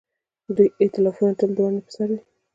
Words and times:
د 0.45 0.49
دوی 0.57 0.67
ائتلافونه 0.81 1.33
تل 1.39 1.49
د 1.55 1.59
ونډې 1.65 1.81
پر 1.85 1.91
سر 1.95 2.09
وي. 2.13 2.19